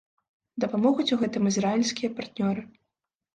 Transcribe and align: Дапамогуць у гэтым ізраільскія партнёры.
Дапамогуць 0.63 1.05
у 1.15 1.17
гэтым 1.23 1.43
ізраільскія 1.51 2.09
партнёры. 2.21 2.61